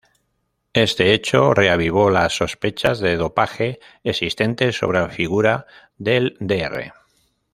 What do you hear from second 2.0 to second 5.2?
las sospechas de dopaje existentes sobre la